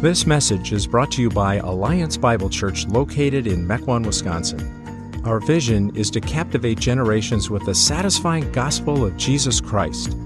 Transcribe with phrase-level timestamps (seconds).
[0.00, 5.20] This message is brought to you by Alliance Bible Church located in Mequon, Wisconsin.
[5.26, 10.16] Our vision is to captivate generations with the satisfying gospel of Jesus Christ.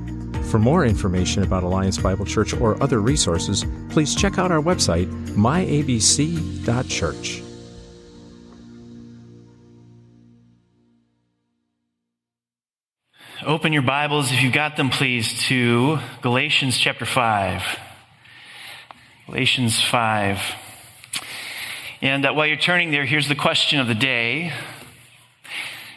[0.44, 5.10] For more information about Alliance Bible Church or other resources, please check out our website,
[5.34, 7.42] myabc.church.
[13.44, 17.83] Open your Bibles, if you've got them, please, to Galatians chapter 5.
[19.26, 20.38] Galatians 5.
[22.02, 24.52] And uh, while you're turning there, here's the question of the day.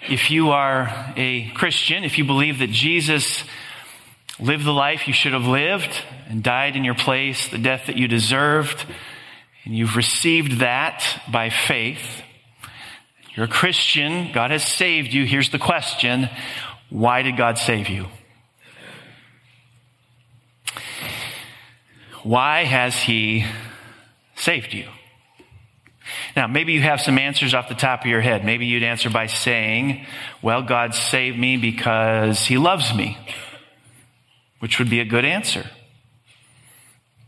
[0.10, 3.44] If you are a Christian, if you believe that Jesus
[4.40, 5.90] lived the life you should have lived
[6.30, 8.86] and died in your place, the death that you deserved,
[9.66, 12.22] and you've received that by faith,
[13.36, 15.26] you're a Christian, God has saved you.
[15.26, 16.30] Here's the question
[16.90, 18.08] Why did God save you?
[22.28, 23.46] Why has He
[24.36, 24.90] saved you?
[26.36, 28.44] Now, maybe you have some answers off the top of your head.
[28.44, 30.06] Maybe you'd answer by saying,
[30.42, 33.18] Well, God saved me because He loves me,
[34.60, 35.70] which would be a good answer.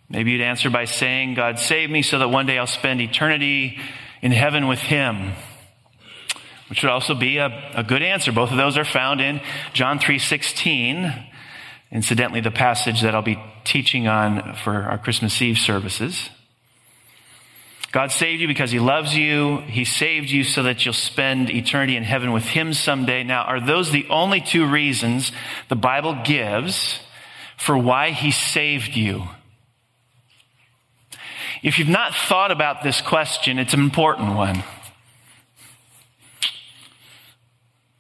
[0.10, 3.80] Maybe you'd answer by saying, God saved me so that one day I'll spend eternity
[4.22, 5.32] in heaven with Him,
[6.70, 8.34] which would also be a, a good answer.
[8.34, 9.40] Both of those are found in
[9.72, 11.30] John 3 16.
[11.92, 16.30] Incidentally, the passage that I'll be teaching on for our Christmas Eve services.
[17.92, 19.58] God saved you because He loves you.
[19.62, 23.24] He saved you so that you'll spend eternity in heaven with Him someday.
[23.24, 25.32] Now, are those the only two reasons
[25.70, 27.00] the Bible gives
[27.58, 29.28] for why He saved you?
[31.64, 34.64] If you've not thought about this question, it's an important one.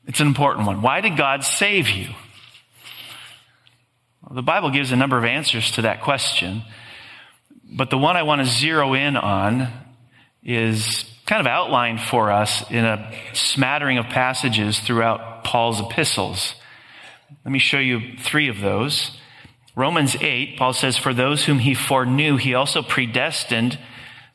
[0.05, 0.81] It's an important one.
[0.81, 2.09] Why did God save you?
[4.31, 6.61] The Bible gives a number of answers to that question,
[7.63, 9.71] but the one I want to zero in on
[10.43, 16.53] is kind of outlined for us in a smattering of passages throughout Paul's epistles.
[17.43, 19.17] Let me show you three of those.
[19.75, 23.79] Romans 8, Paul says, For those whom he foreknew, he also predestined,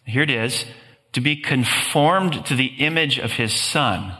[0.05, 0.65] here it is,
[1.13, 4.15] to be conformed to the image of his son.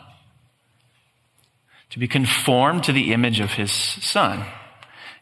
[1.91, 4.45] To be conformed to the image of his son.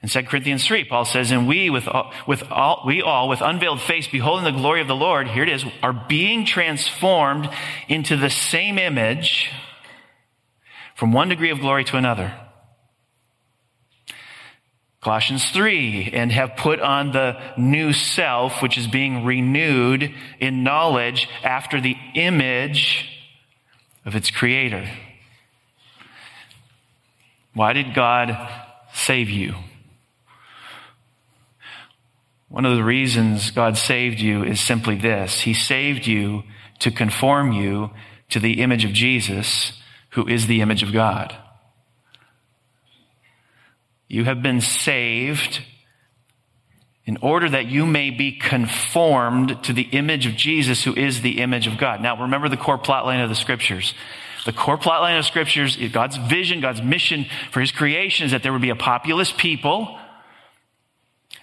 [0.02, 3.40] In 2 Corinthians 3, Paul says, And we with all, with all, we all with
[3.40, 7.48] unveiled face, beholding the glory of the Lord, here it is, are being transformed
[7.88, 9.50] into the same image
[10.96, 12.34] from one degree of glory to another.
[15.00, 21.28] Colossians 3, and have put on the new self, which is being renewed in knowledge
[21.42, 23.08] after the image
[24.04, 24.88] of its creator.
[27.54, 28.36] Why did God
[28.94, 29.54] save you?
[32.52, 35.40] One of the reasons God saved you is simply this.
[35.40, 36.42] He saved you
[36.80, 37.92] to conform you
[38.28, 39.80] to the image of Jesus,
[40.10, 41.34] who is the image of God.
[44.06, 45.62] You have been saved
[47.06, 51.40] in order that you may be conformed to the image of Jesus, who is the
[51.40, 52.02] image of God.
[52.02, 53.94] Now, remember the core plot line of the scriptures.
[54.44, 58.42] The core plot line of scriptures, God's vision, God's mission for his creation is that
[58.42, 59.98] there would be a populous people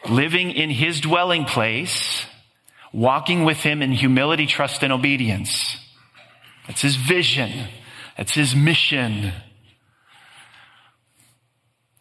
[0.07, 2.25] living in his dwelling place,
[2.93, 5.77] walking with him in humility, trust, and obedience.
[6.67, 7.67] That's his vision.
[8.17, 9.33] That's his mission.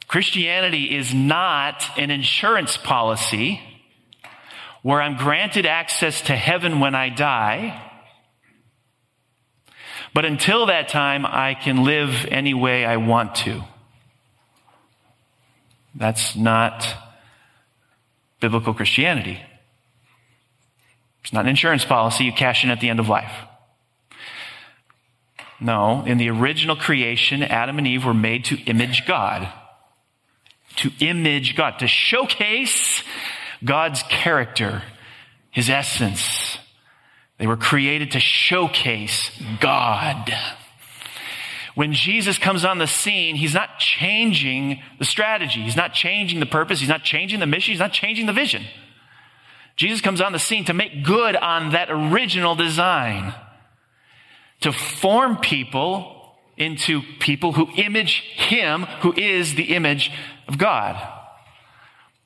[0.06, 3.60] Christianity is not an insurance policy
[4.82, 7.82] where I'm granted access to heaven when I die.
[10.14, 13.62] But until that time, I can live any way I want to.
[15.94, 16.86] That's not
[18.40, 19.40] biblical Christianity.
[21.22, 23.32] It's not an insurance policy you cash in at the end of life.
[25.60, 29.52] No, in the original creation, Adam and Eve were made to image God.
[30.76, 33.02] To image God, to showcase
[33.64, 34.82] God's character,
[35.50, 36.58] His essence.
[37.38, 39.30] They were created to showcase
[39.60, 40.32] God.
[41.78, 45.62] When Jesus comes on the scene, he's not changing the strategy.
[45.62, 46.80] He's not changing the purpose.
[46.80, 47.70] He's not changing the mission.
[47.70, 48.64] He's not changing the vision.
[49.76, 53.32] Jesus comes on the scene to make good on that original design,
[54.62, 60.10] to form people into people who image him, who is the image
[60.48, 61.00] of God.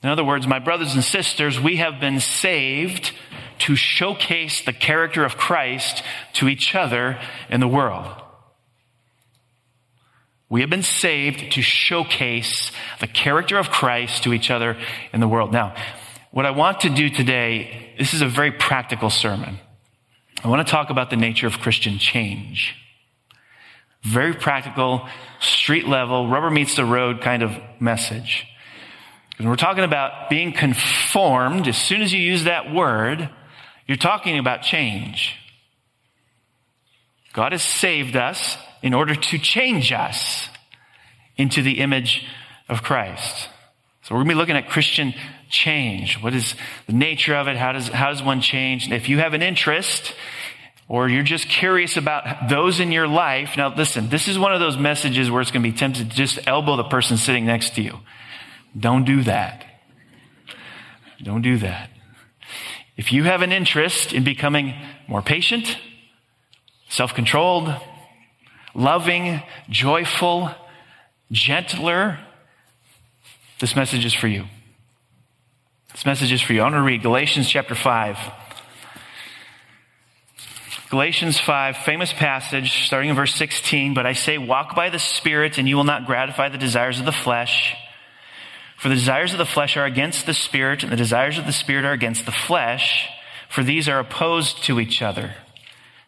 [0.03, 3.13] In other words, my brothers and sisters, we have been saved
[3.59, 6.03] to showcase the character of Christ
[6.37, 7.21] to each other
[7.51, 8.22] in the world.
[10.53, 14.77] We have been saved to showcase the character of Christ to each other
[15.11, 15.51] in the world.
[15.51, 15.75] Now,
[16.31, 19.59] what I want to do today, this is a very practical sermon.
[20.45, 22.77] I want to talk about the nature of Christian change.
[24.03, 25.09] Very practical,
[25.41, 28.47] street level, rubber meets the road kind of message.
[29.39, 33.31] When we're talking about being conformed, as soon as you use that word,
[33.87, 35.35] you're talking about change.
[37.33, 40.49] God has saved us in order to change us
[41.37, 42.27] into the image
[42.69, 43.49] of Christ.
[44.03, 45.15] So we're going to be looking at Christian
[45.49, 46.21] change.
[46.21, 46.57] What is
[46.87, 47.57] the nature of it?
[47.57, 48.91] How does, how does one change?
[48.91, 50.15] If you have an interest
[50.89, 54.61] or you're just curious about those in your life, now listen, this is one of
[54.61, 57.77] those messages where it's going to be tempted to just elbow the person sitting next
[57.77, 58.01] to you.
[58.79, 59.65] Don't do that.
[61.23, 61.91] Don't do that.
[62.97, 64.75] If you have an interest in becoming
[65.07, 65.79] more patient,
[66.89, 67.73] self controlled,
[68.75, 70.51] loving, joyful,
[71.31, 72.19] gentler,
[73.61, 74.47] this message is for you.
[75.93, 76.61] This message is for you.
[76.61, 78.19] I want to read Galatians chapter 5.
[80.91, 83.95] Galatians 5, famous passage, starting in verse 16.
[83.95, 87.07] But I say, walk by the Spirit, and you will not gratify the desires of
[87.07, 87.75] the flesh.
[88.79, 91.53] For the desires of the flesh are against the Spirit, and the desires of the
[91.53, 93.09] Spirit are against the flesh,
[93.49, 95.35] for these are opposed to each other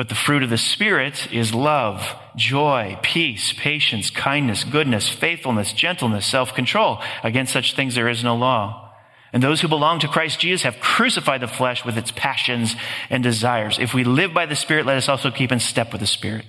[0.00, 6.24] But the fruit of the Spirit is love, joy, peace, patience, kindness, goodness, faithfulness, gentleness,
[6.24, 7.02] self control.
[7.22, 8.94] Against such things there is no law.
[9.34, 12.76] And those who belong to Christ Jesus have crucified the flesh with its passions
[13.10, 13.78] and desires.
[13.78, 16.46] If we live by the Spirit, let us also keep in step with the Spirit.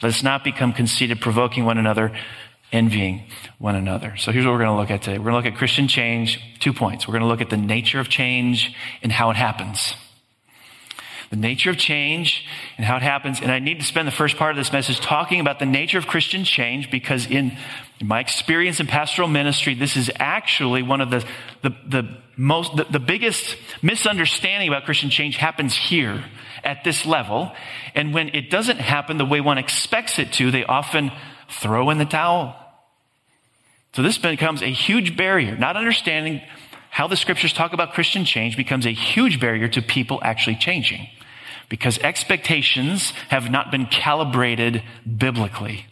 [0.00, 2.16] Let us not become conceited, provoking one another,
[2.70, 3.24] envying
[3.58, 4.16] one another.
[4.16, 5.18] So here's what we're going to look at today.
[5.18, 7.08] We're going to look at Christian change, two points.
[7.08, 8.72] We're going to look at the nature of change
[9.02, 9.96] and how it happens
[11.30, 12.46] the nature of change
[12.76, 13.40] and how it happens.
[13.40, 15.98] And I need to spend the first part of this message talking about the nature
[15.98, 17.56] of Christian change because in,
[18.02, 21.24] my experience in pastoral ministry, this is actually one of the,
[21.62, 26.24] the, the most, the, the biggest misunderstanding about Christian change happens here
[26.62, 27.52] at this level.
[27.94, 31.10] And when it doesn't happen the way one expects it to, they often
[31.48, 32.54] throw in the towel.
[33.94, 36.42] So this becomes a huge barrier, not understanding
[36.90, 41.08] how the scriptures talk about Christian change becomes a huge barrier to people actually changing
[41.68, 45.86] because expectations have not been calibrated biblically.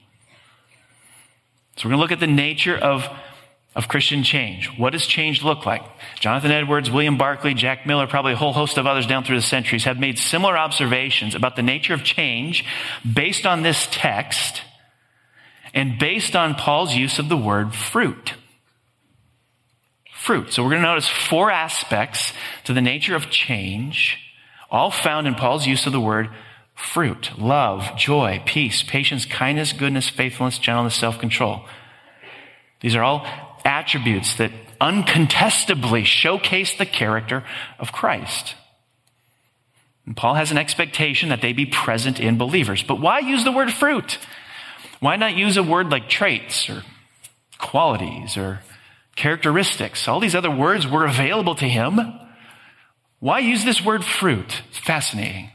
[1.76, 3.08] So we're going to look at the nature of,
[3.74, 4.70] of Christian change.
[4.78, 5.82] What does change look like?
[6.20, 9.42] Jonathan Edwards, William Barclay, Jack Miller, probably a whole host of others down through the
[9.42, 12.64] centuries have made similar observations about the nature of change
[13.10, 14.62] based on this text
[15.74, 18.34] and based on Paul's use of the word fruit.
[20.12, 20.52] Fruit.
[20.52, 22.32] So we're going to notice four aspects
[22.64, 24.18] to the nature of change
[24.74, 26.28] all found in Paul's use of the word
[26.74, 31.64] fruit love, joy, peace, patience, kindness, goodness, faithfulness, gentleness, self control.
[32.80, 33.24] These are all
[33.64, 34.50] attributes that
[34.80, 37.44] uncontestably showcase the character
[37.78, 38.56] of Christ.
[40.06, 42.82] And Paul has an expectation that they be present in believers.
[42.82, 44.18] But why use the word fruit?
[44.98, 46.82] Why not use a word like traits or
[47.58, 48.60] qualities or
[49.14, 50.08] characteristics?
[50.08, 52.00] All these other words were available to him.
[53.24, 54.60] Why use this word fruit?
[54.68, 55.50] It's fascinating.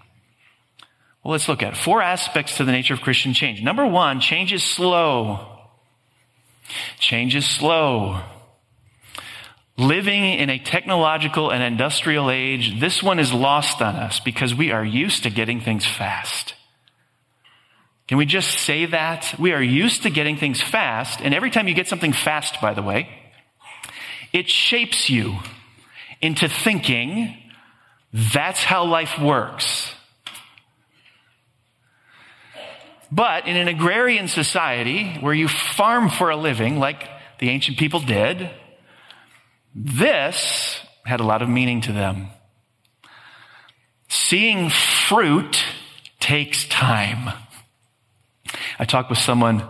[1.24, 1.78] Well, let's look at it.
[1.78, 3.62] four aspects to the nature of Christian change.
[3.62, 5.68] Number one, change is slow.
[6.98, 8.24] Change is slow.
[9.78, 14.72] Living in a technological and industrial age, this one is lost on us because we
[14.72, 16.56] are used to getting things fast.
[18.08, 19.36] Can we just say that?
[19.38, 22.74] We are used to getting things fast, and every time you get something fast, by
[22.74, 23.10] the way,
[24.34, 25.38] it shapes you
[26.20, 27.36] into thinking
[28.14, 29.94] that's how life works.
[33.12, 37.08] But in an agrarian society where you farm for a living, like
[37.40, 38.50] the ancient people did,
[39.74, 42.28] this had a lot of meaning to them.
[44.08, 45.64] Seeing fruit
[46.20, 47.34] takes time.
[48.78, 49.64] I talked with someone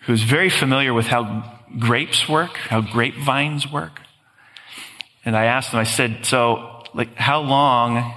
[0.00, 4.00] who's very familiar with how grapes work, how grapevines work.
[5.24, 8.14] And I asked them, I said, so like how long,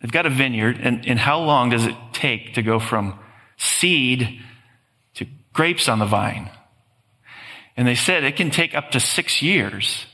[0.00, 3.18] they've got a vineyard, and, and how long does it take to go from
[3.56, 4.40] seed
[5.14, 6.50] to grapes on the vine?
[7.76, 10.06] And they said it can take up to six years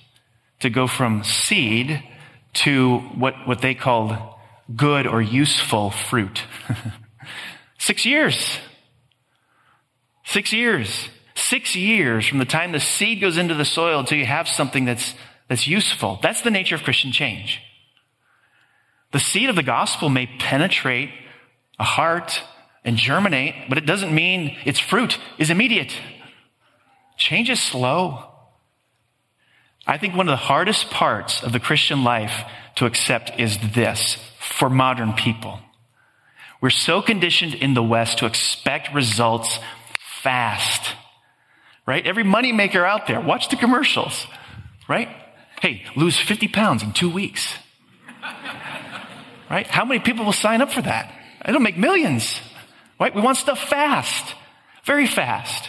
[0.60, 2.02] to go from seed
[2.52, 4.16] to what, what they called
[4.74, 6.42] good or useful fruit.
[7.78, 8.58] Six years.
[10.24, 11.08] Six years.
[11.34, 14.84] Six years from the time the seed goes into the soil until you have something
[14.84, 15.14] that's,
[15.48, 16.18] that's useful.
[16.22, 17.60] That's the nature of Christian change.
[19.12, 21.10] The seed of the gospel may penetrate
[21.78, 22.42] a heart
[22.84, 25.94] and germinate, but it doesn't mean its fruit is immediate.
[27.16, 28.26] Change is slow.
[29.86, 32.44] I think one of the hardest parts of the Christian life
[32.76, 35.58] to accept is this for modern people.
[36.60, 39.58] We're so conditioned in the West to expect results
[40.22, 40.94] fast,
[41.86, 42.06] right?
[42.06, 44.26] Every moneymaker out there, watch the commercials,
[44.88, 45.08] right?
[45.60, 47.54] Hey, lose 50 pounds in two weeks,
[49.50, 49.66] right?
[49.66, 51.12] How many people will sign up for that?
[51.46, 52.40] It'll make millions,
[52.98, 53.14] right?
[53.14, 54.34] We want stuff fast,
[54.84, 55.68] very fast.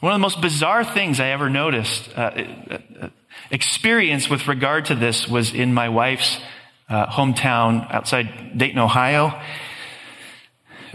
[0.00, 3.08] One of the most bizarre things I ever noticed, uh, uh, uh
[3.50, 6.38] experience with regard to this was in my wife's
[6.88, 9.40] uh, hometown outside Dayton, Ohio.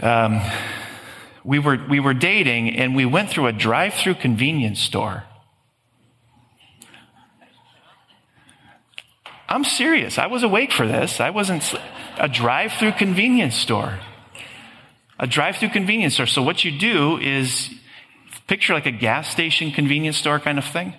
[0.00, 0.40] Um,
[1.44, 5.24] we were, we were dating and we went through a drive through convenience store.
[9.48, 10.18] I'm serious.
[10.18, 11.20] I was awake for this.
[11.20, 11.64] I wasn't
[12.18, 13.98] a drive through convenience store.
[15.18, 16.26] A drive through convenience store.
[16.26, 17.70] So what you do is
[18.46, 20.94] picture like a gas station convenience store kind of thing,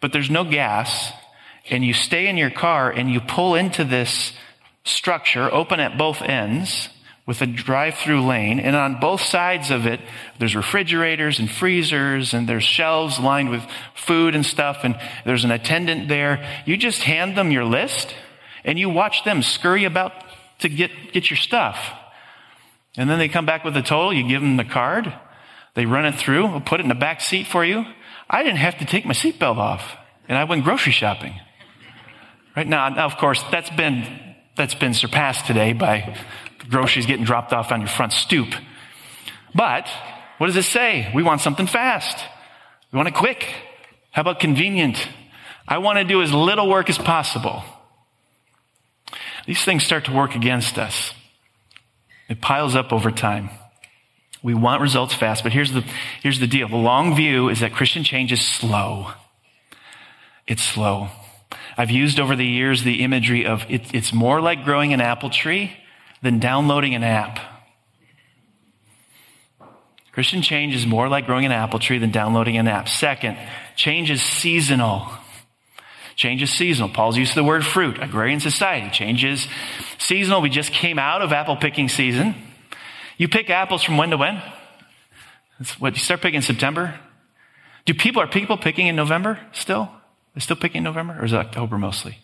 [0.00, 1.12] but there's no gas
[1.70, 4.32] and you stay in your car and you pull into this
[4.84, 6.88] structure, open at both ends,
[7.26, 9.98] with a drive-through lane, and on both sides of it,
[10.38, 13.62] there's refrigerators and freezers, and there's shelves lined with
[13.94, 16.46] food and stuff, and there's an attendant there.
[16.66, 18.14] You just hand them your list,
[18.62, 20.12] and you watch them scurry about
[20.58, 21.92] to get, get your stuff.
[22.96, 25.12] And then they come back with a total, you give them the card,
[25.74, 27.86] they run it through, we'll put it in the back seat for you.
[28.28, 29.96] I didn't have to take my seatbelt off,
[30.28, 31.40] and I went grocery shopping.
[32.54, 34.06] Right now, now, of course, that's been,
[34.56, 36.16] that's been surpassed today by
[36.68, 38.54] groceries getting dropped off on your front stoop.
[39.54, 39.88] But
[40.38, 41.10] what does it say?
[41.14, 42.24] We want something fast.
[42.92, 43.46] We want it quick.
[44.10, 45.08] How about convenient?
[45.66, 47.62] I want to do as little work as possible.
[49.46, 51.12] These things start to work against us.
[52.28, 53.50] It piles up over time.
[54.42, 55.84] We want results fast, but here's the,
[56.22, 56.68] here's the deal.
[56.68, 59.12] The long view is that Christian change is slow.
[60.46, 61.08] It's slow.
[61.76, 65.30] I've used over the years the imagery of it, it's more like growing an apple
[65.30, 65.72] tree
[66.24, 67.38] than downloading an app.
[70.10, 72.88] Christian change is more like growing an apple tree than downloading an app.
[72.88, 73.36] Second,
[73.76, 75.06] change is seasonal.
[76.16, 76.88] Change is seasonal.
[76.88, 78.88] Paul's use of the word fruit, agrarian society.
[78.90, 79.48] Change is
[79.98, 80.40] seasonal.
[80.40, 82.34] We just came out of apple picking season.
[83.18, 84.40] You pick apples from when to when?
[85.58, 86.98] That's what you start picking in September.
[87.84, 89.90] Do people are people picking in November still?
[90.34, 92.18] They still picking in November, or is it October mostly?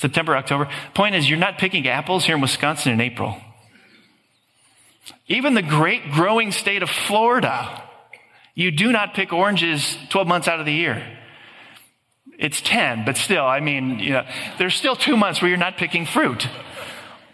[0.00, 0.66] September, October.
[0.94, 3.36] Point is, you're not picking apples here in Wisconsin in April.
[5.28, 7.82] Even the great growing state of Florida,
[8.54, 11.18] you do not pick oranges 12 months out of the year.
[12.38, 14.26] It's 10, but still, I mean, you know,
[14.56, 16.48] there's still two months where you're not picking fruit.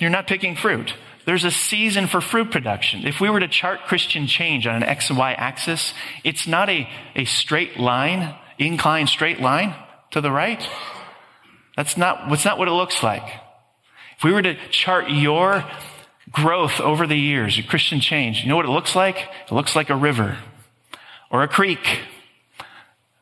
[0.00, 0.92] You're not picking fruit.
[1.24, 3.06] There's a season for fruit production.
[3.06, 5.94] If we were to chart Christian change on an X and Y axis,
[6.24, 9.76] it's not a, a straight line, inclined straight line
[10.10, 10.68] to the right.
[11.76, 13.22] That's not, that's not what it looks like.
[14.16, 15.64] If we were to chart your
[16.30, 19.16] growth over the years, your Christian change, you know what it looks like?
[19.18, 20.38] It looks like a river
[21.30, 22.00] or a creek.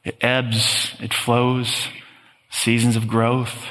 [0.04, 1.88] It ebbs, it flows,
[2.50, 3.66] seasons of growth,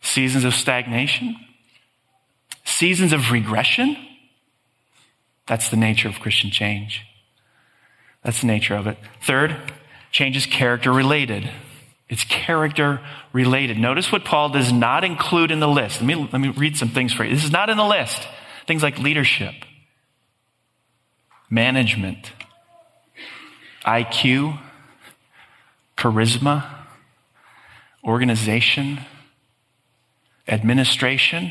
[0.00, 1.36] seasons of stagnation,
[2.64, 3.96] seasons of regression.
[5.46, 7.04] That's the nature of Christian change.
[8.22, 8.98] That's the nature of it.
[9.22, 9.56] Third,
[10.12, 11.50] change is character related.
[12.12, 13.00] It's character
[13.32, 13.78] related.
[13.78, 16.02] Notice what Paul does not include in the list.
[16.02, 17.34] Let me, let me read some things for you.
[17.34, 18.28] This is not in the list.
[18.66, 19.54] Things like leadership,
[21.48, 22.32] management,
[23.86, 24.60] IQ,
[25.96, 26.66] charisma,
[28.04, 29.00] organization,
[30.46, 31.50] administration.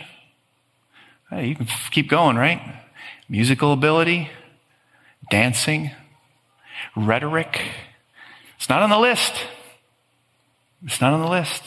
[1.32, 2.62] Hey, you can keep going, right?
[3.27, 4.30] Musical ability,
[5.32, 5.89] dancing,
[6.96, 7.63] rhetoric.
[8.58, 9.34] It's not on the list.
[10.85, 11.63] It's not on the list.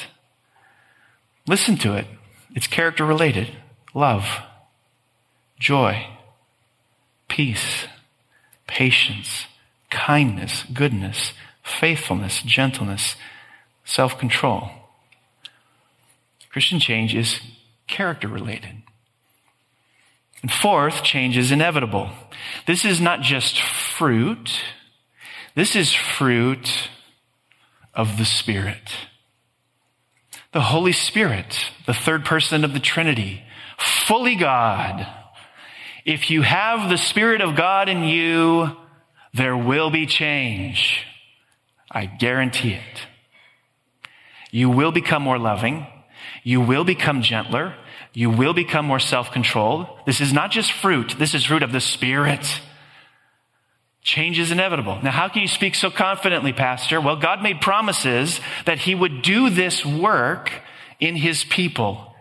[1.47, 2.07] Listen to it.
[2.55, 3.51] It's character related.
[3.93, 4.27] Love,
[5.59, 6.07] joy,
[7.29, 7.87] peace,
[8.67, 9.47] patience,
[9.91, 13.17] kindness, goodness, faithfulness, gentleness,
[13.85, 14.71] self control.
[16.51, 17.41] Christian change is
[17.87, 18.83] character related.
[20.43, 22.11] And fourth, change is inevitable.
[22.67, 24.61] This is not just fruit.
[25.55, 26.89] This is fruit
[27.95, 28.97] of the Spirit.
[30.53, 33.43] The Holy Spirit, the third person of the Trinity,
[33.79, 35.07] fully God.
[36.05, 38.77] If you have the Spirit of God in you,
[39.33, 41.05] there will be change.
[41.91, 43.07] I guarantee it.
[44.51, 45.87] You will become more loving.
[46.45, 47.75] You will become gentler.
[48.13, 49.89] You will become more self-controlled.
[50.07, 51.17] This is not just fruit.
[51.19, 52.61] This is fruit of the Spirit.
[54.05, 55.01] Change is inevitable.
[55.03, 57.01] Now, how can you speak so confidently, Pastor?
[57.01, 60.53] Well, God made promises that He would do this work
[61.01, 62.15] in His people.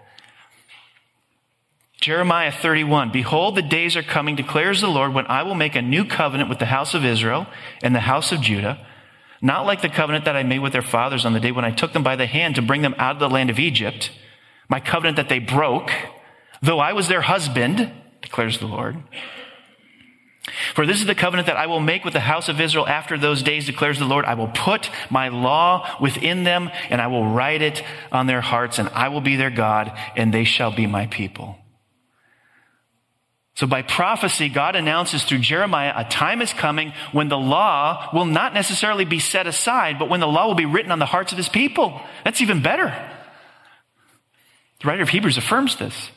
[1.99, 5.81] Jeremiah 31, Behold, the days are coming, declares the Lord, when I will make a
[5.81, 7.47] new covenant with the house of Israel
[7.81, 8.85] and the house of Judah,
[9.41, 11.71] not like the covenant that I made with their fathers on the day when I
[11.71, 14.09] took them by the hand to bring them out of the land of Egypt,
[14.69, 15.91] my covenant that they broke,
[16.61, 19.03] though I was their husband, declares the Lord.
[20.75, 23.17] For this is the covenant that I will make with the house of Israel after
[23.17, 24.25] those days, declares the Lord.
[24.25, 28.79] I will put my law within them, and I will write it on their hearts,
[28.79, 31.57] and I will be their God, and they shall be my people.
[33.55, 38.25] So by prophecy, God announces through Jeremiah a time is coming when the law will
[38.25, 41.31] not necessarily be set aside, but when the law will be written on the hearts
[41.31, 42.01] of his people.
[42.23, 42.87] That's even better.
[44.79, 46.09] The writer of Hebrews affirms this.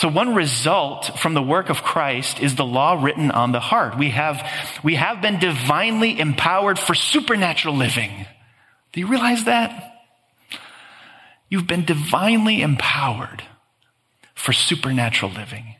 [0.00, 3.98] So one result from the work of Christ is the law written on the heart.
[3.98, 4.42] We have,
[4.82, 8.24] we have been divinely empowered for supernatural living.
[8.94, 9.98] Do you realize that?
[11.50, 13.42] You've been divinely empowered
[14.34, 15.76] for supernatural living.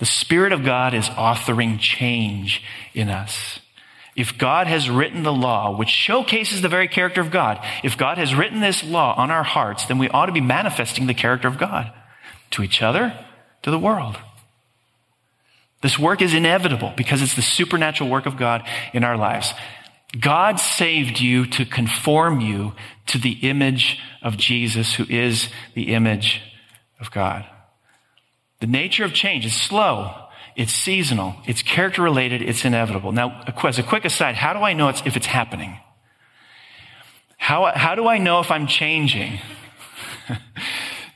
[0.00, 2.60] The Spirit of God is authoring change
[2.92, 3.60] in us.
[4.16, 8.18] If God has written the law, which showcases the very character of God, if God
[8.18, 11.48] has written this law on our hearts, then we ought to be manifesting the character
[11.48, 11.92] of God
[12.52, 13.12] to each other,
[13.62, 14.16] to the world.
[15.82, 19.52] This work is inevitable because it's the supernatural work of God in our lives.
[20.18, 22.72] God saved you to conform you
[23.06, 26.40] to the image of Jesus, who is the image
[27.00, 27.44] of God.
[28.60, 30.23] The nature of change is slow,
[30.56, 33.12] it's seasonal, it's character related, it's inevitable.
[33.12, 35.78] Now, as a quick aside, how do I know it's, if it's happening?
[37.36, 39.40] How, how do I know if I'm changing?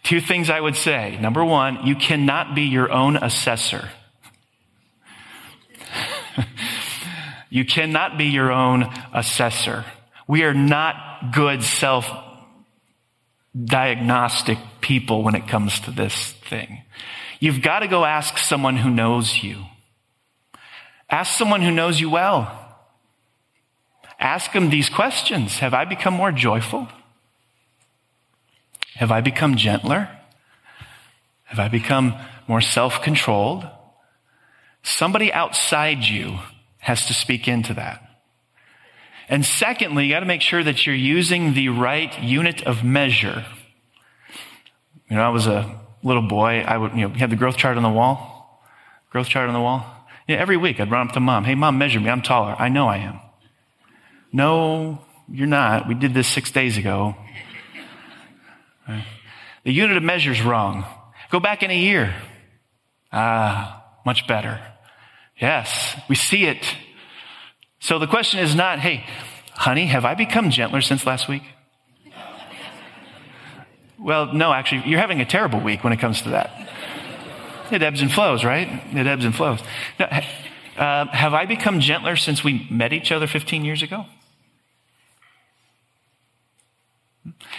[0.02, 1.18] Two things I would say.
[1.20, 3.90] Number one, you cannot be your own assessor.
[7.50, 9.84] You cannot be your own assessor.
[10.26, 12.10] We are not good self
[13.58, 16.82] diagnostic people when it comes to this thing.
[17.40, 19.64] You've got to go ask someone who knows you.
[21.10, 22.54] Ask someone who knows you well.
[24.18, 26.88] Ask them these questions Have I become more joyful?
[28.96, 30.08] Have I become gentler?
[31.44, 32.14] Have I become
[32.48, 33.66] more self controlled?
[34.82, 36.38] Somebody outside you
[36.78, 38.02] has to speak into that.
[39.28, 43.44] And secondly, you got to make sure that you're using the right unit of measure.
[45.10, 46.60] You know, I was a little boy.
[46.60, 48.62] I would, you know, have the growth chart on the wall,
[49.10, 49.84] growth chart on the wall.
[50.26, 51.44] Yeah, every week I'd run up to mom.
[51.44, 52.10] Hey, mom, measure me.
[52.10, 52.54] I'm taller.
[52.58, 53.20] I know I am.
[54.32, 55.88] No, you're not.
[55.88, 57.16] We did this six days ago.
[59.64, 60.84] The unit of measure is wrong.
[61.30, 62.14] Go back in a year.
[63.12, 64.60] Ah, much better.
[65.40, 66.76] Yes, we see it.
[67.80, 69.04] So the question is not, hey,
[69.52, 71.42] honey, have I become gentler since last week?
[73.98, 76.70] Well, no, actually, you're having a terrible week when it comes to that.
[77.70, 78.68] It ebbs and flows, right?
[78.94, 79.60] It ebbs and flows.
[79.98, 80.06] Now,
[80.76, 84.06] uh, have I become gentler since we met each other 15 years ago?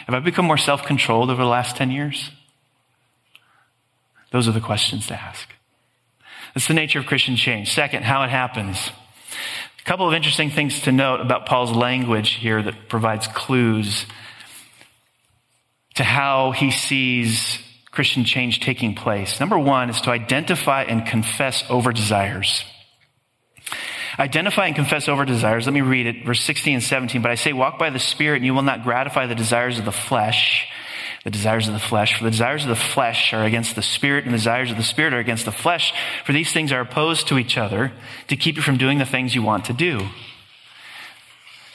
[0.05, 2.31] Have I become more self controlled over the last 10 years?
[4.31, 5.49] Those are the questions to ask.
[6.53, 7.71] That's the nature of Christian change.
[7.71, 8.91] Second, how it happens.
[9.79, 14.05] A couple of interesting things to note about Paul's language here that provides clues
[15.99, 17.59] to how he sees
[17.91, 19.41] Christian change taking place.
[19.41, 22.63] Number one is to identify and confess over desires.
[24.17, 25.65] Identify and confess over desires.
[25.65, 27.21] Let me read it, verse 16 and 17.
[27.21, 29.83] But I say, walk by the Spirit, and you will not gratify the desires of
[29.83, 30.67] the flesh
[31.25, 32.17] the desires of the flesh.
[32.17, 34.83] For the desires of the flesh are against the spirit, and the desires of the
[34.83, 35.93] spirit are against the flesh.
[36.25, 37.91] For these things are opposed to each other
[38.29, 40.07] to keep you from doing the things you want to do.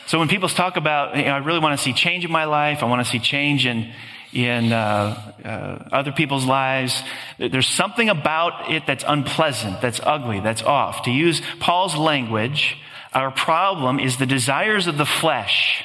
[0.06, 2.44] So when people talk about, you know, I really want to see change in my
[2.44, 3.92] life, I want to see change in,
[4.34, 7.02] in uh, uh, other people's lives.
[7.38, 11.02] There's something about it that's unpleasant, that's ugly, that's off.
[11.04, 12.76] To use Paul's language,
[13.12, 15.84] our problem is the desires of the flesh,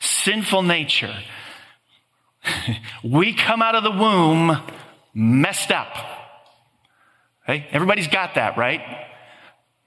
[0.00, 1.16] sinful nature,
[3.04, 4.60] we come out of the womb
[5.14, 5.94] messed up.
[7.46, 8.80] Everybody's got that, right?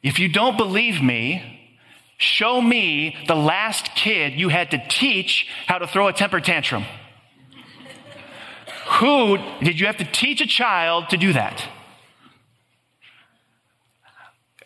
[0.04, 1.78] If you don't believe me,
[2.18, 6.86] show me the last kid you had to teach how to throw a temper tantrum.
[9.00, 11.64] Who did you have to teach a child to do that?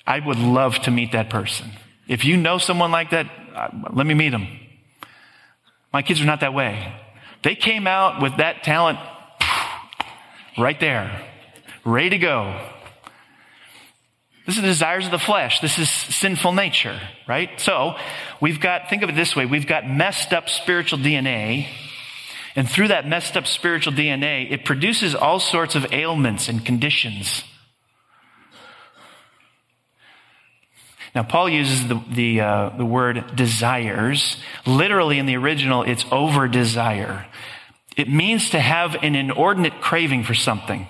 [0.06, 1.72] I would love to meet that person.
[2.08, 4.48] If you know someone like that, uh, let me meet them.
[5.94, 6.94] My kids are not that way.
[7.44, 9.00] They came out with that talent
[10.58, 11.26] right there,
[11.86, 12.60] ready to go.
[14.46, 15.60] This is the desires of the flesh.
[15.60, 17.60] This is sinful nature, right?
[17.60, 17.96] So
[18.42, 19.46] we've got, think of it this way.
[19.46, 21.68] We've got messed up spiritual DNA.
[22.60, 27.42] And through that messed up spiritual DNA, it produces all sorts of ailments and conditions.
[31.16, 34.36] Now, Paul uses the, the, uh, the word desires.
[34.66, 37.28] Literally, in the original, it's over desire.
[37.96, 40.90] It means to have an inordinate craving for something.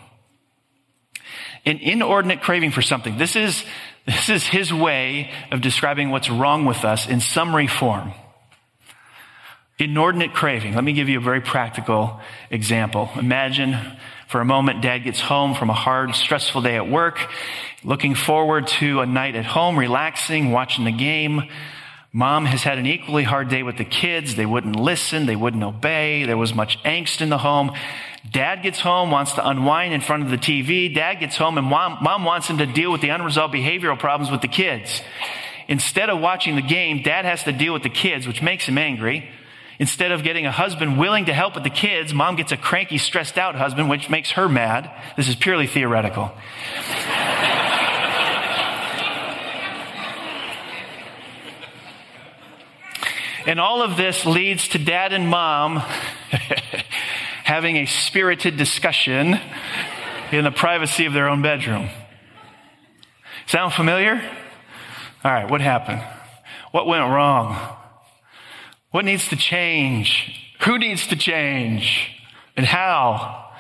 [1.67, 3.19] An inordinate craving for something.
[3.19, 3.63] This is,
[4.08, 8.12] this is his way of describing what's wrong with us in summary form.
[9.79, 10.75] Inordinate craving.
[10.75, 12.19] Let me give you a very practical
[12.51, 13.09] example.
[13.15, 13.77] Imagine
[14.27, 17.31] for a moment, dad gets home from a hard, stressful day at work,
[17.85, 21.43] looking forward to a night at home, relaxing, watching the game.
[22.11, 24.35] Mom has had an equally hard day with the kids.
[24.35, 25.27] They wouldn't listen.
[25.27, 26.25] They wouldn't obey.
[26.25, 27.71] There was much angst in the home.
[28.29, 30.93] Dad gets home, wants to unwind in front of the TV.
[30.93, 34.29] Dad gets home and mom, mom wants him to deal with the unresolved behavioral problems
[34.29, 35.01] with the kids.
[35.69, 38.77] Instead of watching the game, dad has to deal with the kids, which makes him
[38.77, 39.29] angry.
[39.79, 42.97] Instead of getting a husband willing to help with the kids, mom gets a cranky,
[42.97, 44.91] stressed out husband, which makes her mad.
[45.15, 46.31] This is purely theoretical.
[53.45, 55.77] and all of this leads to dad and mom
[57.45, 59.39] having a spirited discussion
[60.33, 61.89] in the privacy of their own bedroom.
[63.47, 64.21] Sound familiar?
[65.23, 66.03] All right, what happened?
[66.71, 67.77] What went wrong?
[68.91, 70.54] What needs to change?
[70.62, 72.12] Who needs to change?
[72.58, 73.52] And how?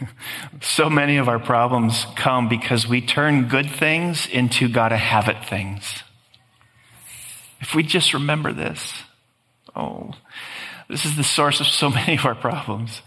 [0.60, 5.44] so many of our problems come because we turn good things into gotta have it
[5.48, 6.02] things.
[7.60, 8.92] If we just remember this,
[9.74, 10.12] oh,
[10.88, 13.02] this is the source of so many of our problems.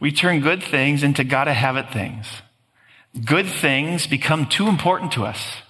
[0.00, 2.26] We turn good things into gotta have it things.
[3.24, 5.62] Good things become too important to us.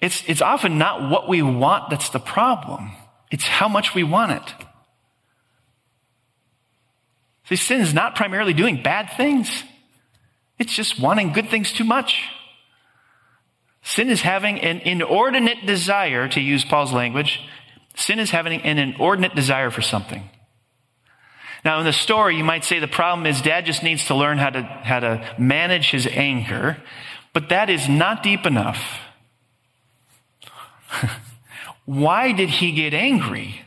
[0.00, 2.92] It's, it's often not what we want that's the problem.
[3.30, 4.54] It's how much we want it.
[7.48, 9.64] See, sin is not primarily doing bad things.
[10.58, 12.22] It's just wanting good things too much.
[13.82, 17.40] Sin is having an inordinate desire, to use Paul's language.
[17.96, 20.28] Sin is having an inordinate desire for something.
[21.64, 24.38] Now, in the story, you might say the problem is dad just needs to learn
[24.38, 26.76] how to, how to manage his anger,
[27.32, 29.00] but that is not deep enough.
[31.84, 33.60] Why did he get angry?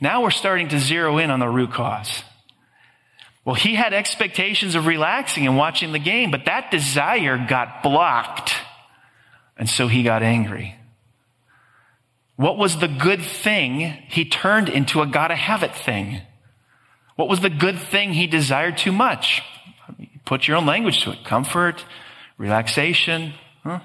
[0.00, 2.22] Now we're starting to zero in on the root cause.
[3.44, 8.54] Well, he had expectations of relaxing and watching the game, but that desire got blocked.
[9.56, 10.76] And so he got angry.
[12.36, 16.22] What was the good thing he turned into a gotta have it thing?
[17.16, 19.42] What was the good thing he desired too much?
[20.24, 21.24] Put your own language to it.
[21.24, 21.84] Comfort,
[22.38, 23.34] relaxation.
[23.62, 23.80] Huh?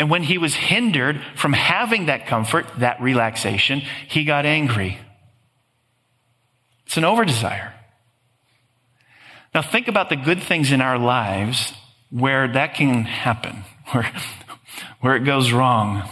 [0.00, 4.96] And when he was hindered from having that comfort, that relaxation, he got angry.
[6.86, 7.74] It's an over desire.
[9.54, 11.74] Now think about the good things in our lives
[12.08, 13.56] where that can happen,
[13.90, 14.10] where,
[15.00, 16.08] where it goes wrong.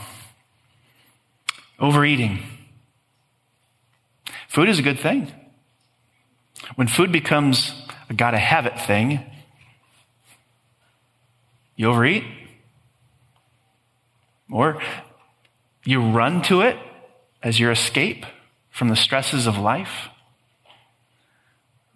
[1.80, 2.42] Overeating.
[4.48, 5.32] Food is a good thing.
[6.74, 7.72] When food becomes
[8.10, 9.24] a gotta have it thing,
[11.74, 12.24] you overeat,
[14.50, 14.80] or
[15.84, 16.76] you run to it
[17.42, 18.24] as your escape
[18.70, 20.08] from the stresses of life.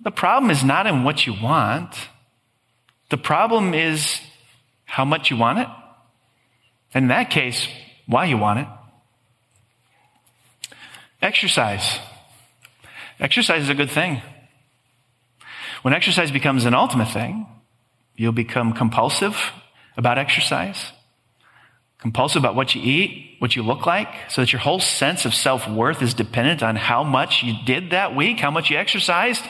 [0.00, 2.08] The problem is not in what you want.
[3.10, 4.20] The problem is
[4.84, 5.68] how much you want it.
[6.94, 7.68] In that case,
[8.06, 8.68] why you want it.
[11.20, 11.98] Exercise.
[13.20, 14.20] Exercise is a good thing.
[15.82, 17.46] When exercise becomes an ultimate thing,
[18.16, 19.52] you'll become compulsive
[19.96, 20.92] about exercise
[22.02, 25.32] compulsive about what you eat, what you look like, so that your whole sense of
[25.32, 29.44] self worth is dependent on how much you did that week, how much you exercised,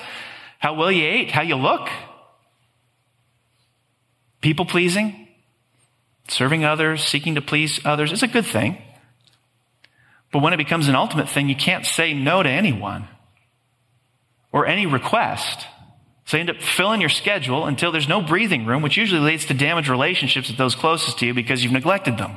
[0.58, 1.88] how well you ate, how you look.
[4.42, 5.28] People pleasing,
[6.28, 8.76] serving others, seeking to please others is a good thing.
[10.30, 13.08] But when it becomes an ultimate thing, you can't say no to anyone
[14.52, 15.66] or any request.
[16.24, 19.46] So you end up filling your schedule until there's no breathing room, which usually leads
[19.46, 22.37] to damaged relationships with those closest to you because you've neglected them.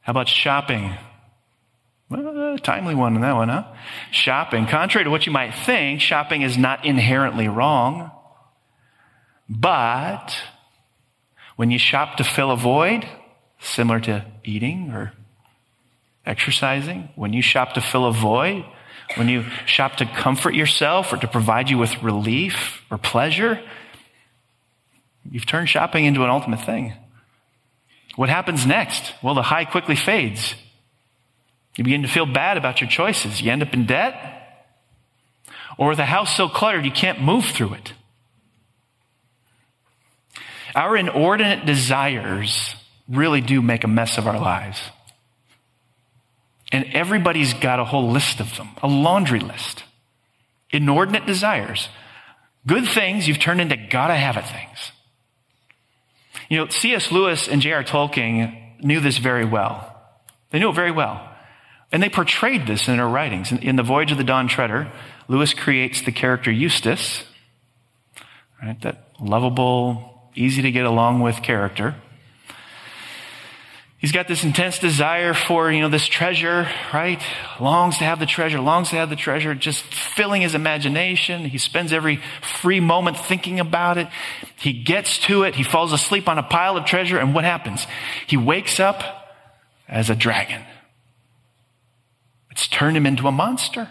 [0.00, 0.94] How about shopping?
[2.10, 3.64] Well, timely one in that one, huh?
[4.10, 4.66] Shopping.
[4.66, 8.10] Contrary to what you might think, shopping is not inherently wrong.
[9.48, 10.36] But
[11.56, 13.08] when you shop to fill a void,
[13.60, 15.12] similar to eating or
[16.26, 18.64] exercising, when you shop to fill a void,
[19.16, 23.60] when you shop to comfort yourself or to provide you with relief or pleasure,
[25.30, 26.92] you've turned shopping into an ultimate thing.
[28.16, 29.12] What happens next?
[29.22, 30.54] Well, the high quickly fades.
[31.76, 33.40] You begin to feel bad about your choices.
[33.40, 34.30] You end up in debt,
[35.76, 37.92] or the house so cluttered you can't move through it.
[40.74, 42.74] Our inordinate desires
[43.08, 44.80] really do make a mess of our lives.
[46.74, 49.84] And everybody's got a whole list of them, a laundry list.
[50.72, 51.88] Inordinate desires.
[52.66, 54.90] Good things you've turned into gotta have it things.
[56.48, 57.12] You know, C.S.
[57.12, 57.84] Lewis and J.R.
[57.84, 59.96] Tolkien knew this very well.
[60.50, 61.24] They knew it very well.
[61.92, 63.52] And they portrayed this in their writings.
[63.52, 64.90] In, in The Voyage of the Dawn Treader,
[65.28, 67.22] Lewis creates the character Eustace,
[68.60, 68.80] right?
[68.80, 71.94] That lovable, easy to get along with character.
[74.04, 77.22] He's got this intense desire for, you know, this treasure, right?
[77.58, 81.46] Longs to have the treasure, longs to have the treasure, just filling his imagination.
[81.46, 82.20] He spends every
[82.60, 84.08] free moment thinking about it.
[84.56, 85.54] He gets to it.
[85.54, 87.16] He falls asleep on a pile of treasure.
[87.16, 87.86] And what happens?
[88.26, 89.02] He wakes up
[89.88, 90.60] as a dragon.
[92.50, 93.88] It's turned him into a monster.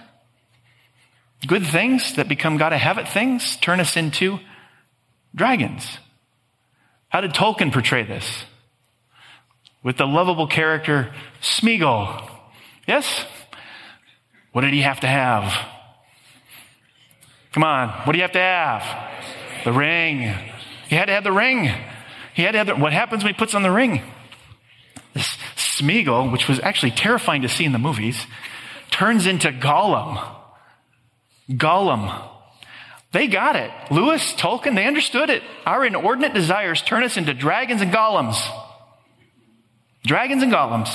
[1.47, 4.39] Good things that become gotta have it things turn us into
[5.33, 5.97] dragons.
[7.09, 8.45] How did Tolkien portray this?
[9.83, 12.29] With the lovable character Smeagol.
[12.87, 13.25] Yes?
[14.53, 15.53] What did he have to have?
[17.51, 19.63] Come on, what do you have to have?
[19.65, 20.33] The ring.
[20.87, 21.69] He had to have the ring.
[22.33, 24.01] He had to have the, what happens when he puts on the ring?
[25.13, 28.25] This Smeagol, which was actually terrifying to see in the movies,
[28.89, 30.23] turns into Gollum.
[31.49, 32.29] Gollum.
[33.11, 33.71] They got it.
[33.91, 35.43] Lewis, Tolkien, they understood it.
[35.65, 38.41] Our inordinate desires turn us into dragons and Gollums
[40.05, 40.93] dragons and Gollums,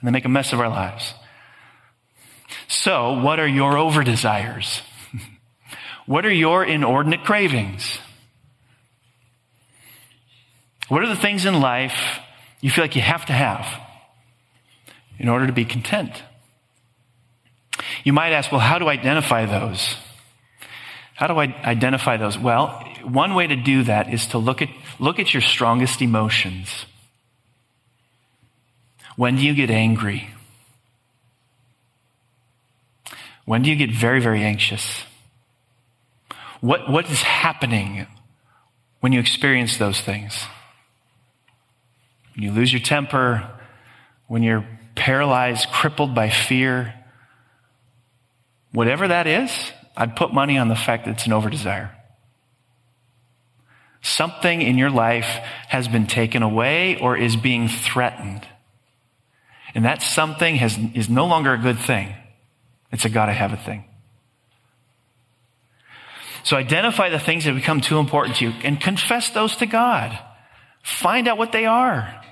[0.00, 1.14] and they make a mess of our lives.
[2.68, 4.82] So, what are your over desires?
[6.06, 7.98] what are your inordinate cravings?
[10.88, 12.20] What are the things in life
[12.60, 13.66] you feel like you have to have
[15.18, 16.22] in order to be content?
[18.04, 19.96] You might ask, well, how do I identify those?
[21.14, 22.38] How do I identify those?
[22.38, 22.68] Well,
[23.02, 24.68] one way to do that is to look at,
[24.98, 26.86] look at your strongest emotions.
[29.16, 30.28] When do you get angry?
[33.44, 35.04] When do you get very, very anxious?
[36.60, 38.06] What, what is happening
[39.00, 40.46] when you experience those things?
[42.34, 43.48] When you lose your temper,
[44.26, 46.94] when you're paralyzed, crippled by fear,
[48.72, 49.50] whatever that is,
[49.96, 51.94] I'd put money on the fact that it's an over desire.
[54.02, 55.26] Something in your life
[55.68, 58.46] has been taken away or is being threatened.
[59.74, 62.14] And that something has, is no longer a good thing.
[62.92, 63.84] It's a gotta have a thing.
[66.44, 70.16] So identify the things that become too important to you and confess those to God.
[70.82, 72.22] Find out what they are.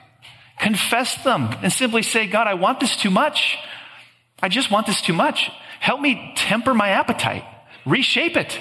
[0.60, 3.58] Confess them and simply say, God, I want this too much.
[4.42, 5.50] I just want this too much.
[5.80, 7.44] Help me temper my appetite.
[7.86, 8.60] Reshape it.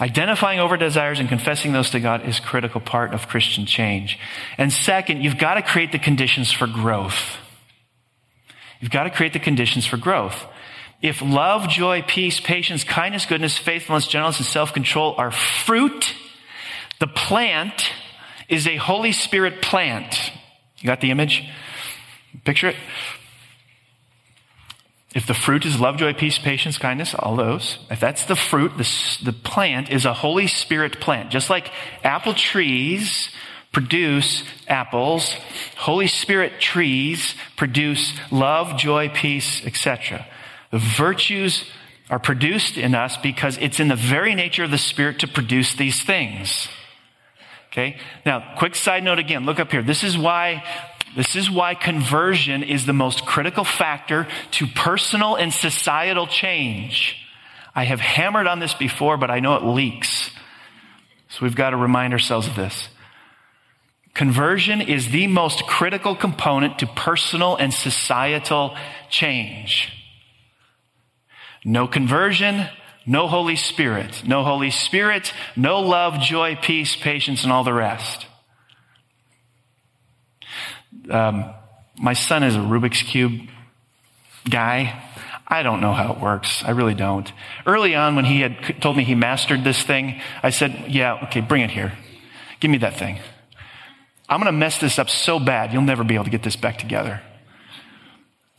[0.00, 4.18] Identifying over desires and confessing those to God is a critical part of Christian change.
[4.58, 7.36] And second, you've got to create the conditions for growth.
[8.80, 10.46] You've got to create the conditions for growth.
[11.00, 16.14] If love, joy, peace, patience, kindness, goodness, faithfulness, gentleness, and self-control are fruit,
[16.98, 17.92] the plant
[18.48, 20.32] is a Holy Spirit plant.
[20.78, 21.48] You got the image?
[22.44, 22.76] Picture it?
[25.14, 28.76] If the fruit is love, joy, peace, patience, kindness, all those, if that's the fruit,
[28.76, 31.30] the, the plant is a Holy Spirit plant.
[31.30, 31.70] Just like
[32.02, 33.30] apple trees
[33.72, 35.34] produce apples,
[35.76, 40.26] Holy Spirit trees produce love, joy, peace, etc.
[40.72, 41.64] The virtues
[42.10, 45.74] are produced in us because it's in the very nature of the Spirit to produce
[45.74, 46.68] these things.
[47.68, 47.98] Okay?
[48.26, 49.82] Now, quick side note again, look up here.
[49.82, 50.64] This is why
[51.16, 57.16] this is why conversion is the most critical factor to personal and societal change.
[57.74, 60.30] I have hammered on this before, but I know it leaks.
[61.28, 62.88] So we've got to remind ourselves of this.
[64.12, 68.76] Conversion is the most critical component to personal and societal
[69.08, 69.92] change.
[71.64, 72.68] No conversion,
[73.06, 74.22] no Holy Spirit.
[74.26, 78.26] No Holy Spirit, no love, joy, peace, patience, and all the rest
[81.10, 81.52] um,
[81.98, 83.48] My son is a Rubik's Cube
[84.48, 85.02] guy.
[85.46, 86.64] I don't know how it works.
[86.64, 87.30] I really don't.
[87.66, 91.40] Early on, when he had told me he mastered this thing, I said, Yeah, okay,
[91.40, 91.92] bring it here.
[92.60, 93.18] Give me that thing.
[94.28, 96.56] I'm going to mess this up so bad, you'll never be able to get this
[96.56, 97.20] back together.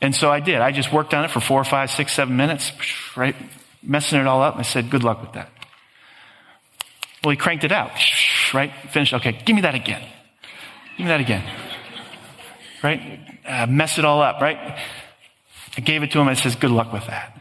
[0.01, 0.61] And so I did.
[0.61, 2.71] I just worked on it for four, five, six, seven minutes,
[3.15, 3.35] right?
[3.81, 4.57] Messing it all up.
[4.57, 5.49] I said, Good luck with that.
[7.23, 7.91] Well, he cranked it out,
[8.53, 8.71] right?
[8.91, 9.13] Finished.
[9.13, 10.07] Okay, give me that again.
[10.97, 11.43] Give me that again.
[12.85, 13.19] Right?
[13.43, 14.77] Uh, mess it all up, right?
[15.75, 16.27] I gave it to him.
[16.27, 17.35] I says, Good luck with that.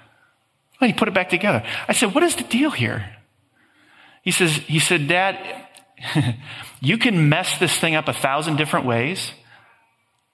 [0.81, 1.63] Well, he put it back together.
[1.87, 3.15] I said, What is the deal here?
[4.23, 5.37] He says, he said, Dad,
[6.81, 9.33] you can mess this thing up a thousand different ways.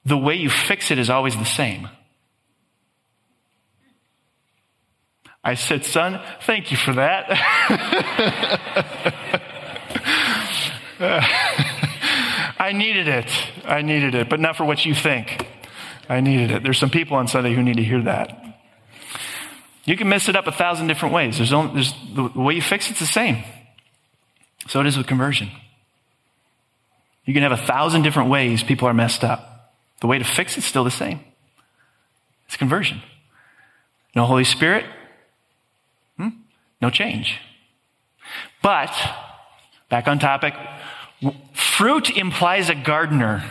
[0.05, 1.88] The way you fix it is always the same.
[5.42, 7.27] I said, Son, thank you for that.
[12.70, 13.28] I needed it.
[13.64, 15.44] I needed it, but not for what you think.
[16.09, 16.62] I needed it.
[16.62, 18.61] There's some people on Sunday who need to hear that.
[19.87, 21.38] You can mess it up a thousand different ways.
[21.38, 23.42] There's, only, there's the way you fix it's the same.
[24.68, 25.50] So it is with conversion.
[27.24, 29.74] You can have a thousand different ways people are messed up.
[30.00, 31.18] The way to fix it's still the same.
[32.46, 33.02] It's conversion.
[34.14, 34.85] No Holy Spirit,
[36.16, 36.28] hmm?
[36.80, 37.40] no change.
[38.62, 38.96] But,
[39.88, 40.54] back on topic,
[41.52, 43.44] fruit implies a gardener.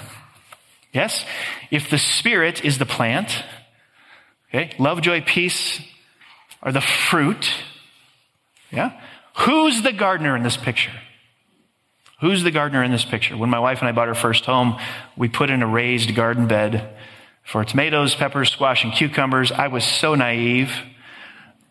[0.93, 1.23] Yes?
[1.71, 3.43] If the Spirit is the plant,
[4.49, 5.79] okay, love, joy, peace
[6.62, 7.53] are the fruit.
[8.71, 8.99] Yeah?
[9.38, 10.91] Who's the gardener in this picture?
[12.21, 13.38] Who's the gardener in this picture?
[13.38, 14.77] When my wife and I bought our first home,
[15.15, 16.97] we put in a raised garden bed
[17.43, 19.51] for tomatoes, peppers, squash, and cucumbers.
[19.51, 20.71] I was so naive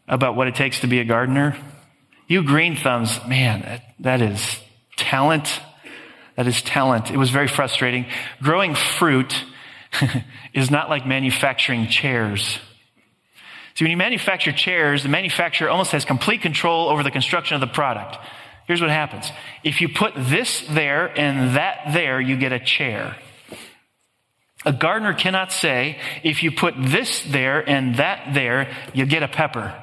[0.08, 1.56] about what it takes to be a gardener.
[2.26, 4.58] You green thumbs, man, that, is
[4.96, 5.60] talent.
[6.38, 7.10] That is talent.
[7.10, 8.06] It was very frustrating.
[8.40, 9.34] Growing fruit
[10.54, 12.60] is not like manufacturing chairs.
[13.74, 17.60] See, when you manufacture chairs, the manufacturer almost has complete control over the construction of
[17.60, 18.18] the product.
[18.68, 19.28] Here's what happens.
[19.64, 23.16] If you put this there and that there, you get a chair.
[24.64, 29.28] A gardener cannot say, if you put this there and that there, you get a
[29.28, 29.74] pepper.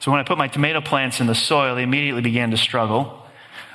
[0.00, 3.20] So when I put my tomato plants in the soil, they immediately began to struggle.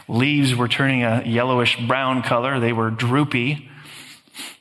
[0.07, 2.59] Leaves were turning a yellowish brown color.
[2.59, 3.69] They were droopy.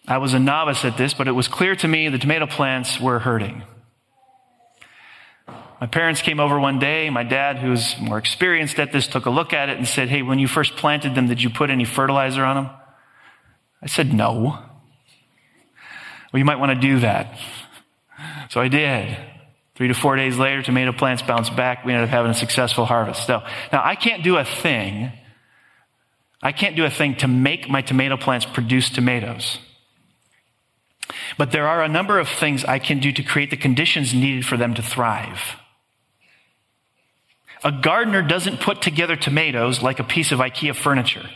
[0.09, 3.01] I was a novice at this, but it was clear to me the tomato plants
[3.01, 3.63] were hurting.
[5.81, 7.11] My parents came over one day.
[7.11, 10.23] My dad, who's more experienced at this, took a look at it and said, Hey,
[10.23, 12.71] when you first planted them, did you put any fertilizer on them?
[13.83, 14.59] I said, No.
[16.33, 17.39] Well, you might want to do that.
[18.51, 19.17] So I did.
[19.75, 21.85] Three to four days later, tomato plants bounced back.
[21.85, 23.27] We ended up having a successful harvest.
[23.27, 25.13] So, now I can't do a thing.
[26.47, 29.59] I can't do a thing to make my tomato plants produce tomatoes.
[31.37, 34.47] But there are a number of things I can do to create the conditions needed
[34.47, 35.57] for them to thrive.
[37.65, 41.29] A gardener doesn't put together tomatoes like a piece of IKEA furniture.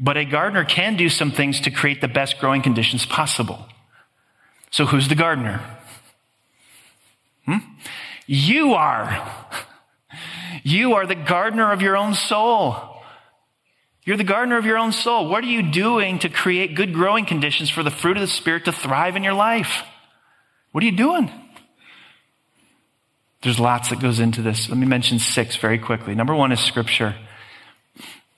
[0.00, 3.66] But a gardener can do some things to create the best growing conditions possible.
[4.70, 5.60] So who's the gardener?
[7.44, 7.58] Hmm?
[8.26, 9.34] You are.
[10.64, 12.97] You are the gardener of your own soul.
[14.08, 15.28] You're the gardener of your own soul.
[15.28, 18.64] What are you doing to create good growing conditions for the fruit of the Spirit
[18.64, 19.82] to thrive in your life?
[20.72, 21.30] What are you doing?
[23.42, 24.70] There's lots that goes into this.
[24.70, 26.14] Let me mention six very quickly.
[26.14, 27.16] Number one is scripture.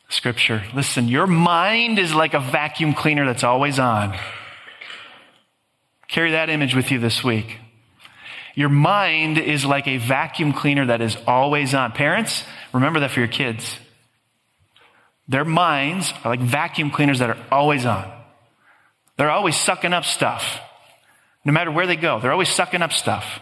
[0.09, 0.65] Scripture.
[0.75, 4.19] Listen, your mind is like a vacuum cleaner that's always on.
[6.09, 7.59] Carry that image with you this week.
[8.57, 11.93] Your mind is like a vacuum cleaner that is always on.
[11.93, 13.79] Parents, remember that for your kids.
[15.31, 18.11] Their minds are like vacuum cleaners that are always on.
[19.17, 20.61] They're always sucking up stuff.
[21.45, 23.41] No matter where they go, they're always sucking up stuff.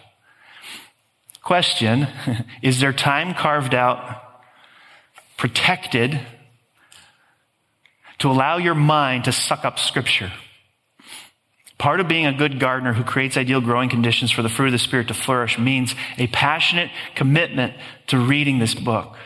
[1.42, 2.06] Question
[2.62, 4.42] Is there time carved out,
[5.38, 6.20] protected,
[8.18, 10.30] to allow your mind to suck up Scripture?
[11.78, 14.72] Part of being a good gardener who creates ideal growing conditions for the fruit of
[14.72, 17.72] the Spirit to flourish means a passionate commitment
[18.08, 19.16] to reading this book.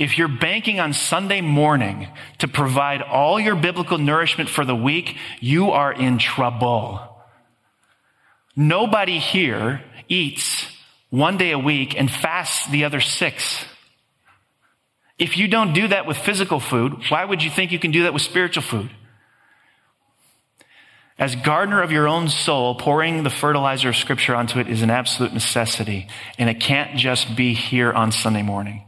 [0.00, 5.18] If you're banking on Sunday morning to provide all your biblical nourishment for the week,
[5.40, 7.22] you are in trouble.
[8.56, 10.66] Nobody here eats
[11.10, 13.62] one day a week and fasts the other six.
[15.18, 18.04] If you don't do that with physical food, why would you think you can do
[18.04, 18.88] that with spiritual food?
[21.18, 24.88] As gardener of your own soul, pouring the fertilizer of scripture onto it is an
[24.88, 26.08] absolute necessity.
[26.38, 28.86] And it can't just be here on Sunday morning.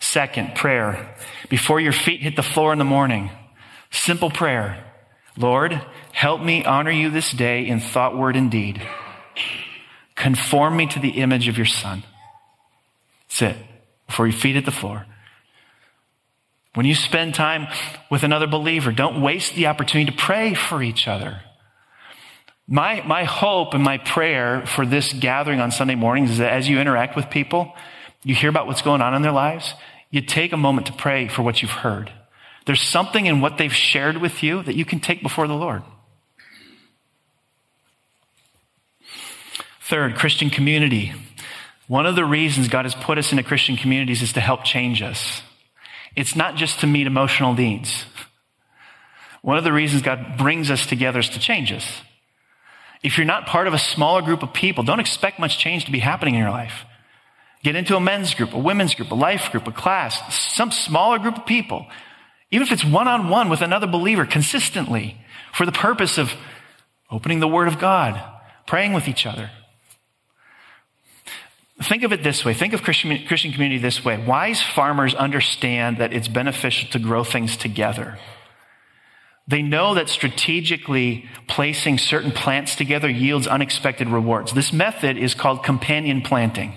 [0.00, 1.14] Second, prayer.
[1.48, 3.30] Before your feet hit the floor in the morning,
[3.90, 4.84] simple prayer.
[5.36, 5.80] Lord,
[6.12, 8.82] help me honor you this day in thought, word, and deed.
[10.14, 12.02] Conform me to the image of your son.
[13.28, 13.56] Sit
[14.06, 15.06] before your feet hit the floor.
[16.74, 17.68] When you spend time
[18.10, 21.40] with another believer, don't waste the opportunity to pray for each other.
[22.66, 26.68] My, my hope and my prayer for this gathering on Sunday mornings is that as
[26.68, 27.74] you interact with people,
[28.24, 29.74] you hear about what's going on in their lives,
[30.10, 32.12] you take a moment to pray for what you've heard.
[32.66, 35.82] There's something in what they've shared with you that you can take before the Lord.
[39.80, 41.14] Third, Christian community.
[41.86, 45.00] One of the reasons God has put us into Christian communities is to help change
[45.00, 45.40] us.
[46.14, 48.04] It's not just to meet emotional needs.
[49.40, 52.02] One of the reasons God brings us together is to change us.
[53.02, 55.92] If you're not part of a smaller group of people, don't expect much change to
[55.92, 56.84] be happening in your life.
[57.62, 61.18] Get into a men's group, a women's group, a life group, a class, some smaller
[61.18, 61.86] group of people,
[62.50, 65.20] even if it's one on one with another believer consistently
[65.52, 66.32] for the purpose of
[67.10, 68.22] opening the Word of God,
[68.66, 69.50] praying with each other.
[71.82, 72.54] Think of it this way.
[72.54, 74.22] Think of Christian, Christian community this way.
[74.24, 78.18] Wise farmers understand that it's beneficial to grow things together.
[79.46, 84.52] They know that strategically placing certain plants together yields unexpected rewards.
[84.52, 86.74] This method is called companion planting.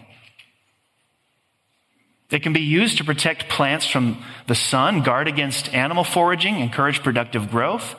[2.32, 7.04] It can be used to protect plants from the sun, guard against animal foraging, encourage
[7.04, 7.96] productive growth.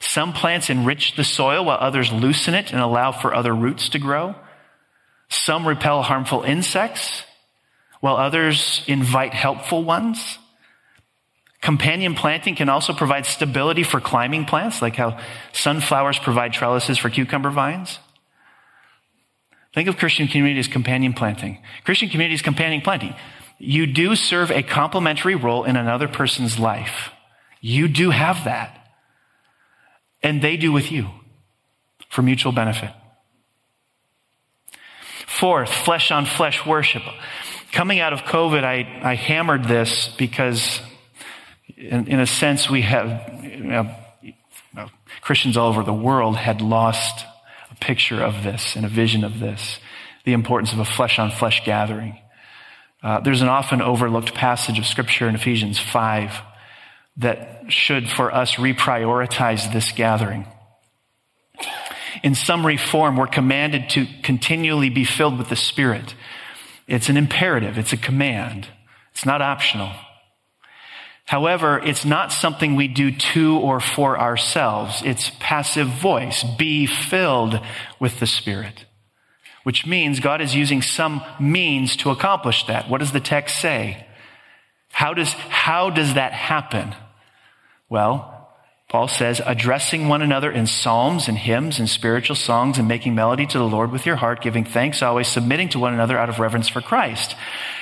[0.00, 3.98] Some plants enrich the soil while others loosen it and allow for other roots to
[3.98, 4.34] grow.
[5.28, 7.22] Some repel harmful insects,
[8.00, 10.38] while others invite helpful ones.
[11.60, 15.18] Companion planting can also provide stability for climbing plants, like how
[15.52, 17.98] sunflowers provide trellises for cucumber vines.
[19.74, 21.58] Think of Christian community as companion planting.
[21.84, 23.14] Christian community is companion planting.
[23.58, 27.10] You do serve a complementary role in another person's life.
[27.60, 28.86] You do have that.
[30.22, 31.08] And they do with you
[32.08, 32.90] for mutual benefit.
[35.26, 37.02] Fourth, flesh on flesh worship.
[37.72, 40.80] Coming out of COVID, I, I hammered this because,
[41.76, 44.32] in, in a sense, we have you know, you
[44.74, 44.88] know,
[45.20, 47.26] Christians all over the world had lost
[47.70, 49.78] a picture of this and a vision of this
[50.24, 52.18] the importance of a flesh on flesh gathering.
[53.02, 56.40] Uh, there's an often overlooked passage of Scripture in Ephesians 5
[57.18, 60.46] that should, for us, reprioritize this gathering
[62.22, 66.14] in summary form, we're commanded to continually be filled with the Spirit.
[66.86, 67.78] It's an imperative.
[67.78, 68.68] It's a command.
[69.12, 69.92] It's not optional.
[71.24, 75.02] However, it's not something we do to or for ourselves.
[75.04, 76.44] It's passive voice.
[76.44, 77.60] Be filled
[77.98, 78.85] with the Spirit.
[79.66, 82.88] Which means God is using some means to accomplish that.
[82.88, 84.06] What does the text say?
[84.92, 86.94] How does, how does that happen?
[87.88, 88.48] Well,
[88.88, 93.44] Paul says, addressing one another in psalms and hymns and spiritual songs and making melody
[93.44, 96.38] to the Lord with your heart, giving thanks always, submitting to one another out of
[96.38, 97.34] reverence for Christ.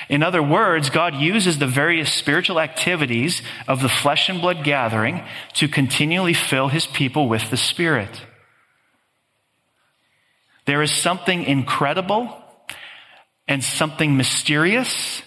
[0.08, 5.22] In other words, God uses the various spiritual activities of the flesh and blood gathering
[5.56, 8.22] to continually fill his people with the Spirit.
[10.66, 12.42] There is something incredible
[13.46, 15.22] and something mysterious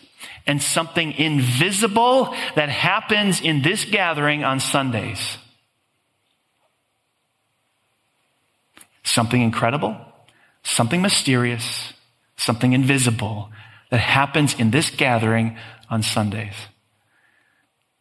[0.46, 5.38] and something invisible that happens in this gathering on Sundays.
[9.08, 9.98] something incredible,
[10.64, 11.94] something mysterious,
[12.36, 13.50] something invisible
[13.90, 15.58] that happens in this gathering
[15.90, 16.54] on Sundays.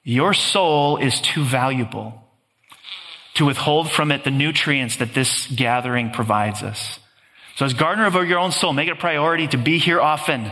[0.03, 2.23] Your soul is too valuable
[3.35, 6.99] to withhold from it the nutrients that this gathering provides us.
[7.57, 10.51] So as gardener of your own soul, make it a priority to be here often.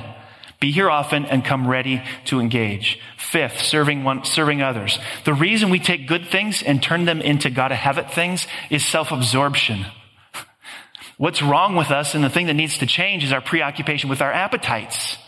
[0.59, 2.99] Be here often and come ready to engage.
[3.19, 4.99] Fifth, serving one, serving others.
[5.27, 8.87] The reason we take good things and turn them into gotta have it things is
[8.87, 9.85] self-absorption.
[11.19, 14.23] What's wrong with us and the thing that needs to change is our preoccupation with
[14.23, 15.19] our appetites.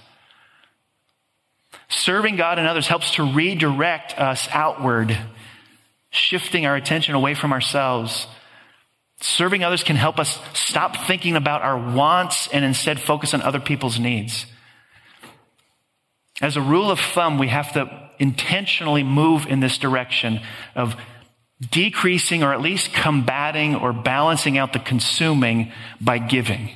[1.89, 5.17] Serving God and others helps to redirect us outward,
[6.11, 8.27] shifting our attention away from ourselves.
[9.21, 13.61] Serving others can help us stop thinking about our wants and instead focus on other
[13.61, 14.47] people's needs.
[16.43, 20.41] As a rule of thumb, we have to intentionally move in this direction
[20.75, 20.97] of
[21.71, 26.71] decreasing or at least combating or balancing out the consuming by giving.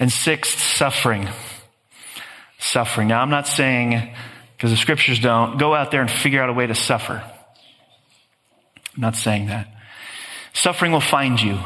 [0.00, 1.28] And sixth, suffering.
[2.58, 3.08] Suffering.
[3.08, 4.14] Now, I'm not saying,
[4.56, 7.22] because the scriptures don't, go out there and figure out a way to suffer.
[8.96, 9.68] I'm not saying that.
[10.56, 11.58] Suffering will find you.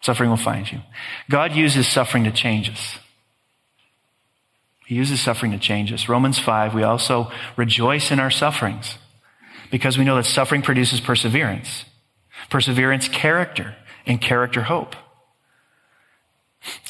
[0.00, 0.80] Suffering will find you.
[1.28, 2.98] God uses suffering to change us.
[4.86, 6.08] He uses suffering to change us.
[6.08, 8.96] Romans 5, we also rejoice in our sufferings
[9.70, 11.84] because we know that suffering produces perseverance.
[12.48, 13.76] Perseverance, character,
[14.06, 14.96] and character, hope.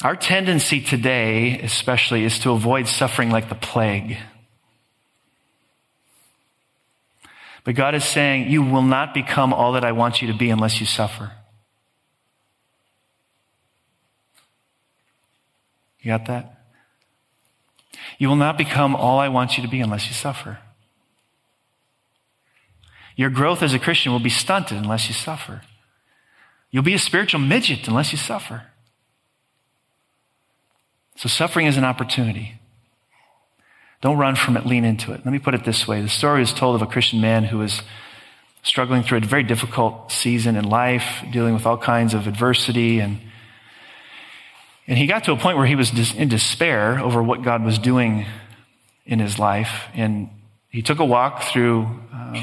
[0.01, 4.17] Our tendency today, especially, is to avoid suffering like the plague.
[7.67, 10.49] But God is saying, You will not become all that I want you to be
[10.49, 11.33] unless you suffer.
[15.99, 16.61] You got that?
[18.17, 20.59] You will not become all I want you to be unless you suffer.
[23.17, 25.61] Your growth as a Christian will be stunted unless you suffer.
[26.71, 28.63] You'll be a spiritual midget unless you suffer.
[31.17, 32.56] So suffering is an opportunity.
[34.01, 35.21] Don't run from it, lean into it.
[35.25, 36.01] Let me put it this way.
[36.01, 37.81] The story is told of a Christian man who was
[38.61, 43.19] struggling through a very difficult season in life, dealing with all kinds of adversity and
[44.87, 47.77] and he got to a point where he was in despair over what God was
[47.77, 48.25] doing
[49.05, 49.83] in his life.
[49.93, 50.29] And
[50.69, 52.41] he took a walk through uh,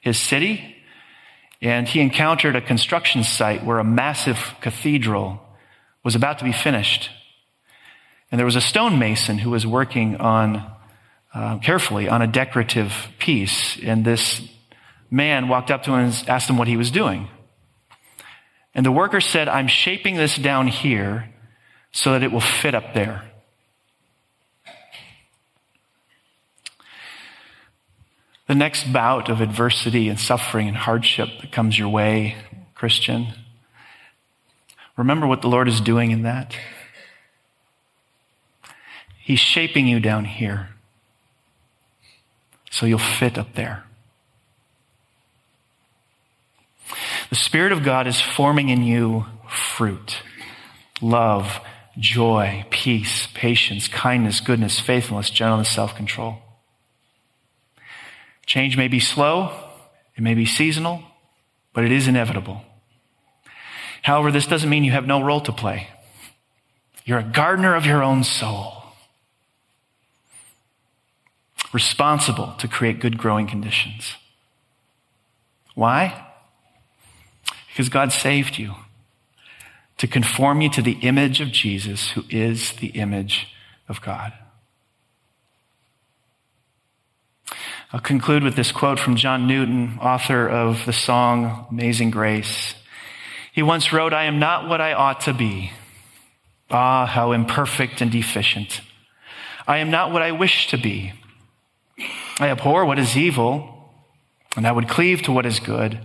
[0.00, 0.76] his city
[1.60, 5.40] and he encountered a construction site where a massive cathedral
[6.04, 7.10] was about to be finished.
[8.30, 10.70] And there was a stonemason who was working on,
[11.32, 13.78] uh, carefully, on a decorative piece.
[13.82, 14.42] And this
[15.10, 17.28] man walked up to him and asked him what he was doing.
[18.74, 21.32] And the worker said, I'm shaping this down here
[21.92, 23.22] so that it will fit up there.
[28.48, 32.36] The next bout of adversity and suffering and hardship that comes your way,
[32.74, 33.28] Christian,
[34.96, 36.54] remember what the Lord is doing in that.
[39.26, 40.68] He's shaping you down here
[42.70, 43.82] so you'll fit up there.
[47.28, 50.18] The Spirit of God is forming in you fruit,
[51.00, 51.58] love,
[51.98, 56.38] joy, peace, patience, kindness, goodness, faithfulness, gentleness, self control.
[58.46, 59.50] Change may be slow,
[60.14, 61.02] it may be seasonal,
[61.72, 62.62] but it is inevitable.
[64.02, 65.88] However, this doesn't mean you have no role to play.
[67.04, 68.84] You're a gardener of your own soul
[71.72, 74.14] responsible to create good growing conditions.
[75.74, 76.26] Why?
[77.68, 78.74] Because God saved you
[79.98, 83.48] to conform you to the image of Jesus, who is the image
[83.88, 84.32] of God.
[87.92, 92.74] I'll conclude with this quote from John Newton, author of the song Amazing Grace.
[93.52, 95.70] He once wrote, I am not what I ought to be.
[96.70, 98.80] Ah, how imperfect and deficient.
[99.66, 101.12] I am not what I wish to be.
[102.38, 103.92] I abhor what is evil,
[104.56, 105.98] and I would cleave to what is good.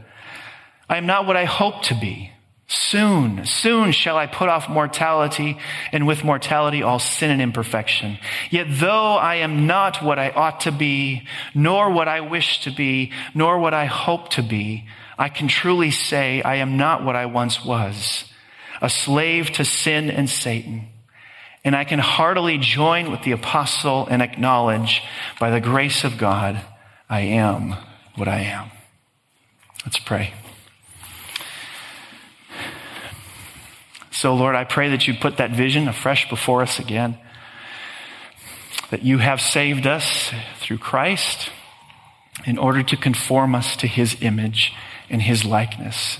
[0.90, 2.32] I am not what I hope to be.
[2.68, 5.58] Soon, soon shall I put off mortality,
[5.92, 8.18] and with mortality all sin and imperfection.
[8.50, 12.72] Yet though I am not what I ought to be, nor what I wish to
[12.72, 14.86] be, nor what I hope to be,
[15.18, 18.24] I can truly say I am not what I once was,
[18.82, 20.91] a slave to sin and Satan.
[21.64, 25.02] And I can heartily join with the apostle and acknowledge
[25.40, 26.62] by the grace of God,
[27.10, 27.76] I am
[28.16, 28.72] what I am.
[29.86, 30.34] Let's pray.
[34.12, 37.18] So, Lord, I pray that you put that vision afresh before us again.
[38.90, 41.50] That you have saved us through Christ
[42.46, 44.74] in order to conform us to his image
[45.10, 46.20] and his likeness.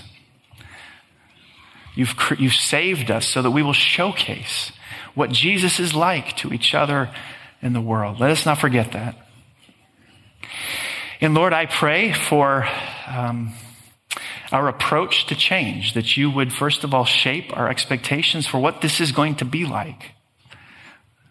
[1.94, 4.72] You've, you've saved us so that we will showcase
[5.14, 7.10] what Jesus is like to each other
[7.60, 8.20] in the world.
[8.20, 9.16] Let us not forget that.
[11.20, 12.66] And Lord, I pray for
[13.06, 13.54] um,
[14.50, 18.80] our approach to change, that you would first of all shape our expectations for what
[18.80, 20.12] this is going to be like.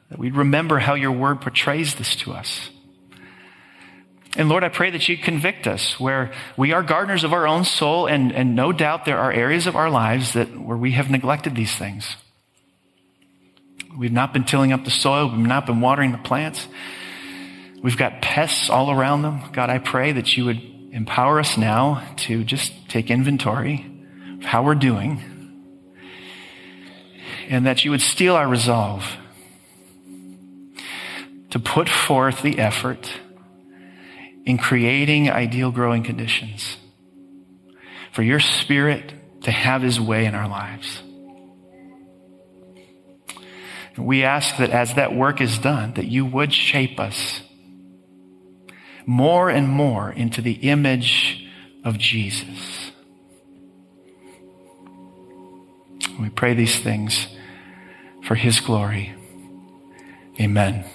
[0.10, 2.70] That we'd remember how your word portrays this to us.
[4.38, 7.66] And Lord, I pray that you convict us where we are gardeners of our own
[7.66, 11.10] soul, and, and no doubt there are areas of our lives that where we have
[11.10, 12.16] neglected these things.
[13.98, 16.68] We've not been tilling up the soil, we've not been watering the plants.
[17.84, 19.42] We've got pests all around them.
[19.54, 20.62] God, I pray that you would
[20.92, 23.86] empower us now to just take inventory
[24.38, 25.22] of how we're doing
[27.50, 29.04] and that you would steel our resolve
[31.50, 33.12] to put forth the effort
[34.46, 36.78] in creating ideal growing conditions
[38.12, 39.14] for your spirit
[39.44, 41.02] to have his way in our lives.
[43.98, 47.42] We ask that as that work is done, that you would shape us
[49.06, 51.46] more and more into the image
[51.84, 52.92] of Jesus.
[56.20, 57.28] We pray these things
[58.24, 59.14] for his glory.
[60.40, 60.86] Amen.